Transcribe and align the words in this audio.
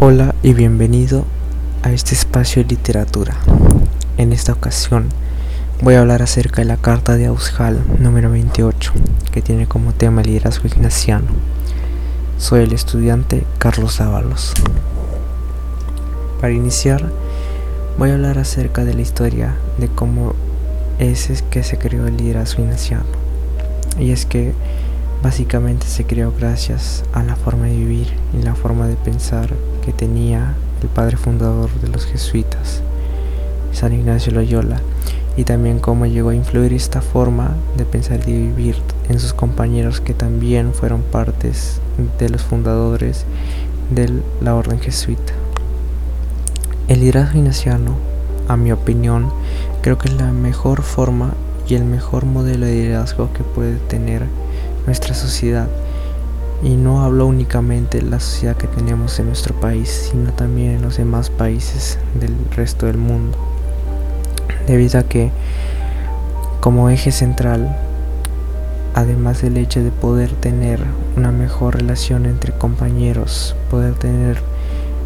Hola 0.00 0.36
y 0.44 0.54
bienvenido 0.54 1.24
a 1.82 1.90
este 1.90 2.14
espacio 2.14 2.62
de 2.62 2.68
literatura. 2.68 3.34
En 4.16 4.32
esta 4.32 4.52
ocasión 4.52 5.08
voy 5.82 5.96
a 5.96 6.00
hablar 6.02 6.22
acerca 6.22 6.62
de 6.62 6.66
la 6.66 6.76
carta 6.76 7.16
de 7.16 7.26
Aushal 7.26 7.82
número 7.98 8.30
28, 8.30 8.92
que 9.32 9.42
tiene 9.42 9.66
como 9.66 9.92
tema 9.92 10.20
el 10.20 10.28
liderazgo 10.28 10.68
ignaciano. 10.68 11.26
Soy 12.38 12.62
el 12.62 12.74
estudiante 12.74 13.42
Carlos 13.58 14.00
Ábalos. 14.00 14.54
Para 16.40 16.52
iniciar, 16.52 17.10
voy 17.98 18.10
a 18.10 18.14
hablar 18.14 18.38
acerca 18.38 18.84
de 18.84 18.94
la 18.94 19.00
historia 19.00 19.56
de 19.78 19.88
cómo 19.88 20.34
es 21.00 21.42
que 21.50 21.64
se 21.64 21.76
creó 21.76 22.06
el 22.06 22.16
liderazgo 22.16 22.62
ignaciano. 22.62 23.02
Y 23.98 24.12
es 24.12 24.26
que 24.26 24.54
básicamente 25.22 25.86
se 25.86 26.04
creó 26.04 26.32
gracias 26.32 27.04
a 27.12 27.22
la 27.22 27.36
forma 27.36 27.66
de 27.66 27.76
vivir 27.76 28.08
y 28.38 28.42
la 28.42 28.54
forma 28.54 28.86
de 28.86 28.96
pensar 28.96 29.50
que 29.84 29.92
tenía 29.92 30.54
el 30.82 30.88
padre 30.88 31.16
fundador 31.16 31.70
de 31.80 31.88
los 31.88 32.06
jesuitas, 32.06 32.82
San 33.72 33.92
Ignacio 33.92 34.32
Loyola, 34.32 34.80
y 35.36 35.44
también 35.44 35.78
cómo 35.78 36.06
llegó 36.06 36.30
a 36.30 36.34
influir 36.34 36.72
esta 36.72 37.00
forma 37.00 37.54
de 37.76 37.84
pensar 37.84 38.20
y 38.28 38.32
vivir 38.32 38.76
en 39.08 39.20
sus 39.20 39.32
compañeros 39.32 40.00
que 40.00 40.14
también 40.14 40.72
fueron 40.74 41.02
partes 41.02 41.80
de 42.18 42.28
los 42.28 42.42
fundadores 42.42 43.24
de 43.90 44.20
la 44.40 44.54
orden 44.54 44.80
jesuita. 44.80 45.32
El 46.88 47.00
liderazgo 47.00 47.38
ignaciano, 47.38 47.96
a 48.48 48.56
mi 48.56 48.72
opinión, 48.72 49.30
creo 49.82 49.98
que 49.98 50.08
es 50.08 50.14
la 50.14 50.32
mejor 50.32 50.82
forma 50.82 51.34
y 51.68 51.74
el 51.74 51.84
mejor 51.84 52.24
modelo 52.24 52.66
de 52.66 52.72
liderazgo 52.72 53.32
que 53.32 53.44
puede 53.44 53.76
tener 53.76 54.24
nuestra 54.88 55.12
sociedad. 55.12 55.68
Y 56.62 56.76
no 56.76 57.04
hablo 57.04 57.26
únicamente 57.26 57.98
de 57.98 58.10
la 58.10 58.20
sociedad 58.20 58.56
que 58.56 58.66
tenemos 58.66 59.18
en 59.20 59.26
nuestro 59.26 59.54
país, 59.60 60.08
sino 60.10 60.32
también 60.32 60.76
en 60.76 60.82
los 60.82 60.96
demás 60.96 61.28
países 61.28 61.98
del 62.18 62.34
resto 62.56 62.86
del 62.86 62.96
mundo. 62.96 63.36
Debido 64.66 64.98
a 64.98 65.02
que 65.02 65.30
como 66.60 66.88
eje 66.88 67.12
central, 67.12 67.76
además 68.94 69.42
del 69.42 69.58
hecho 69.58 69.84
de 69.84 69.90
poder 69.90 70.32
tener 70.32 70.80
una 71.18 71.32
mejor 71.32 71.76
relación 71.76 72.24
entre 72.24 72.52
compañeros, 72.54 73.54
poder 73.70 73.92
tener 73.92 74.40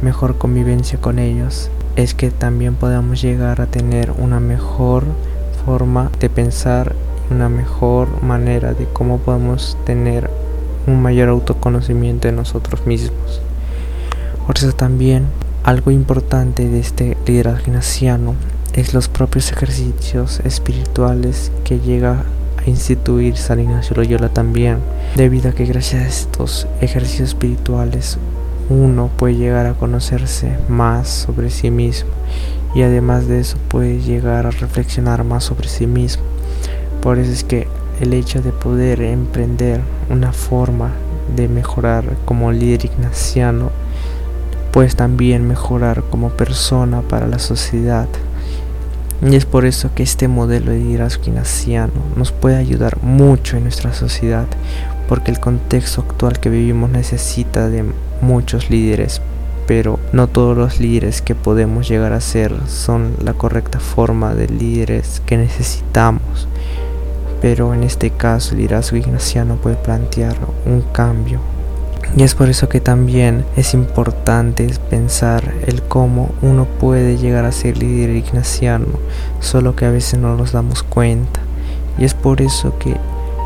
mejor 0.00 0.38
convivencia 0.38 0.98
con 0.98 1.18
ellos, 1.18 1.70
es 1.96 2.14
que 2.14 2.30
también 2.30 2.76
podamos 2.76 3.20
llegar 3.20 3.60
a 3.60 3.66
tener 3.66 4.10
una 4.12 4.40
mejor 4.40 5.04
forma 5.66 6.10
de 6.18 6.30
pensar 6.30 6.94
una 7.30 7.48
mejor 7.48 8.22
manera 8.22 8.74
de 8.74 8.86
cómo 8.86 9.18
podemos 9.18 9.76
tener 9.84 10.30
un 10.86 11.02
mayor 11.02 11.28
autoconocimiento 11.28 12.28
de 12.28 12.32
nosotros 12.32 12.86
mismos. 12.86 13.40
Por 14.46 14.56
eso 14.56 14.72
también 14.72 15.26
algo 15.64 15.90
importante 15.90 16.68
de 16.68 16.78
este 16.78 17.16
liderazgo 17.26 17.66
ignaciano 17.66 18.34
es 18.72 18.94
los 18.94 19.08
propios 19.08 19.50
ejercicios 19.50 20.40
espirituales 20.40 21.50
que 21.64 21.80
llega 21.80 22.24
a 22.56 22.70
instituir 22.70 23.36
San 23.36 23.58
Ignacio 23.58 23.96
Loyola 23.96 24.28
también, 24.28 24.78
debido 25.16 25.50
a 25.50 25.52
que 25.52 25.64
gracias 25.64 26.02
a 26.02 26.08
estos 26.08 26.66
ejercicios 26.80 27.30
espirituales 27.30 28.18
uno 28.68 29.10
puede 29.16 29.36
llegar 29.36 29.66
a 29.66 29.74
conocerse 29.74 30.56
más 30.68 31.08
sobre 31.08 31.50
sí 31.50 31.70
mismo 31.70 32.10
y 32.74 32.82
además 32.82 33.26
de 33.26 33.40
eso 33.40 33.56
puede 33.68 34.00
llegar 34.00 34.46
a 34.46 34.50
reflexionar 34.50 35.24
más 35.24 35.44
sobre 35.44 35.68
sí 35.68 35.86
mismo 35.86 36.22
por 37.02 37.18
eso 37.18 37.32
es 37.32 37.44
que 37.44 37.68
el 38.00 38.12
hecho 38.12 38.42
de 38.42 38.52
poder 38.52 39.00
emprender 39.00 39.80
una 40.10 40.32
forma 40.32 40.92
de 41.34 41.48
mejorar 41.48 42.04
como 42.24 42.52
líder 42.52 42.84
ignaciano, 42.84 43.70
pues 44.72 44.96
también 44.96 45.46
mejorar 45.48 46.02
como 46.10 46.30
persona 46.30 47.00
para 47.02 47.26
la 47.26 47.38
sociedad. 47.38 48.08
Y 49.22 49.34
es 49.34 49.46
por 49.46 49.64
eso 49.64 49.90
que 49.94 50.02
este 50.02 50.28
modelo 50.28 50.72
de 50.72 50.78
liderazgo 50.78 51.24
ignaciano 51.26 51.92
nos 52.16 52.32
puede 52.32 52.56
ayudar 52.56 53.02
mucho 53.02 53.56
en 53.56 53.62
nuestra 53.62 53.94
sociedad, 53.94 54.46
porque 55.08 55.30
el 55.30 55.40
contexto 55.40 56.02
actual 56.02 56.38
que 56.38 56.50
vivimos 56.50 56.90
necesita 56.90 57.70
de 57.70 57.84
muchos 58.20 58.68
líderes, 58.68 59.22
pero 59.66 59.98
no 60.12 60.26
todos 60.26 60.56
los 60.56 60.80
líderes 60.80 61.22
que 61.22 61.34
podemos 61.34 61.88
llegar 61.88 62.12
a 62.12 62.20
ser 62.20 62.54
son 62.68 63.14
la 63.22 63.32
correcta 63.32 63.80
forma 63.80 64.34
de 64.34 64.48
líderes 64.48 65.22
que 65.24 65.38
necesitamos 65.38 66.46
pero 67.48 67.72
en 67.74 67.84
este 67.84 68.10
caso 68.10 68.54
el 68.54 68.62
liderazgo 68.62 68.96
ignaciano 68.96 69.54
puede 69.54 69.76
plantear 69.76 70.34
un 70.64 70.82
cambio. 70.82 71.38
Y 72.16 72.24
es 72.24 72.34
por 72.34 72.48
eso 72.48 72.68
que 72.68 72.80
también 72.80 73.44
es 73.56 73.72
importante 73.72 74.68
pensar 74.90 75.54
el 75.64 75.80
cómo 75.82 76.30
uno 76.42 76.64
puede 76.64 77.18
llegar 77.18 77.44
a 77.44 77.52
ser 77.52 77.78
líder 77.78 78.16
ignaciano, 78.16 78.98
solo 79.38 79.76
que 79.76 79.84
a 79.84 79.92
veces 79.92 80.18
no 80.18 80.34
nos 80.34 80.50
damos 80.50 80.82
cuenta. 80.82 81.38
Y 81.98 82.04
es 82.04 82.14
por 82.14 82.42
eso 82.42 82.76
que 82.80 82.96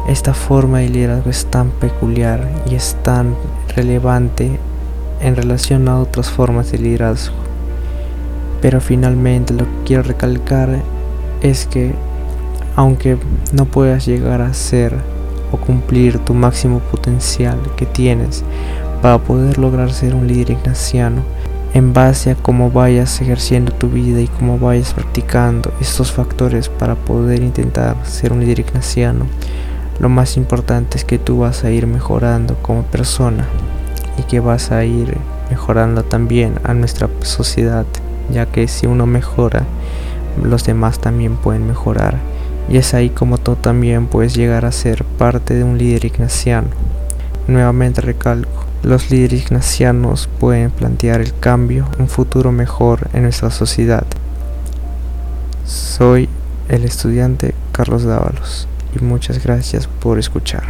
esta 0.08 0.32
forma 0.32 0.78
de 0.78 0.88
liderazgo 0.88 1.28
es 1.28 1.44
tan 1.44 1.68
peculiar 1.68 2.48
y 2.70 2.76
es 2.76 2.96
tan 3.02 3.34
relevante 3.76 4.58
en 5.20 5.36
relación 5.36 5.88
a 5.88 5.98
otras 5.98 6.30
formas 6.30 6.72
de 6.72 6.78
liderazgo. 6.78 7.36
Pero 8.62 8.80
finalmente 8.80 9.52
lo 9.52 9.64
que 9.64 9.84
quiero 9.84 10.04
recalcar 10.04 10.80
es 11.42 11.66
que 11.66 11.94
aunque 12.80 13.18
no 13.52 13.66
puedas 13.66 14.06
llegar 14.06 14.40
a 14.40 14.54
ser 14.54 14.94
o 15.52 15.58
cumplir 15.58 16.18
tu 16.18 16.32
máximo 16.32 16.78
potencial 16.78 17.58
que 17.76 17.84
tienes 17.84 18.42
para 19.02 19.18
poder 19.18 19.58
lograr 19.58 19.92
ser 19.92 20.14
un 20.14 20.26
líder 20.26 20.52
ignaciano, 20.52 21.20
en 21.74 21.92
base 21.92 22.30
a 22.30 22.36
cómo 22.36 22.70
vayas 22.70 23.20
ejerciendo 23.20 23.70
tu 23.70 23.90
vida 23.90 24.22
y 24.22 24.28
cómo 24.28 24.58
vayas 24.58 24.94
practicando 24.94 25.74
estos 25.78 26.10
factores 26.10 26.70
para 26.70 26.94
poder 26.94 27.42
intentar 27.42 27.96
ser 28.06 28.32
un 28.32 28.40
líder 28.40 28.60
ignaciano, 28.60 29.26
lo 29.98 30.08
más 30.08 30.38
importante 30.38 30.96
es 30.96 31.04
que 31.04 31.18
tú 31.18 31.40
vas 31.40 31.64
a 31.64 31.70
ir 31.70 31.86
mejorando 31.86 32.54
como 32.62 32.84
persona 32.84 33.44
y 34.16 34.22
que 34.22 34.40
vas 34.40 34.72
a 34.72 34.86
ir 34.86 35.18
mejorando 35.50 36.02
también 36.02 36.54
a 36.64 36.72
nuestra 36.72 37.10
sociedad, 37.20 37.84
ya 38.32 38.46
que 38.46 38.68
si 38.68 38.86
uno 38.86 39.04
mejora, 39.04 39.64
los 40.42 40.64
demás 40.64 40.98
también 40.98 41.36
pueden 41.36 41.66
mejorar 41.66 42.39
y 42.70 42.78
es 42.78 42.94
ahí 42.94 43.10
como 43.10 43.36
tú 43.36 43.56
también 43.56 44.06
puedes 44.06 44.34
llegar 44.34 44.64
a 44.64 44.72
ser 44.72 45.04
parte 45.04 45.54
de 45.54 45.64
un 45.64 45.76
líder 45.76 46.04
ignaciano. 46.04 46.68
Nuevamente 47.48 48.00
recalco, 48.00 48.64
los 48.82 49.10
líderes 49.10 49.42
ignacianos 49.42 50.28
pueden 50.38 50.70
plantear 50.70 51.20
el 51.20 51.36
cambio, 51.38 51.88
un 51.98 52.08
futuro 52.08 52.52
mejor 52.52 53.08
en 53.12 53.24
nuestra 53.24 53.50
sociedad. 53.50 54.06
Soy 55.66 56.28
el 56.68 56.84
estudiante 56.84 57.54
Carlos 57.72 58.04
Dávalos 58.04 58.68
y 58.94 59.04
muchas 59.04 59.42
gracias 59.42 59.88
por 59.88 60.18
escuchar. 60.18 60.62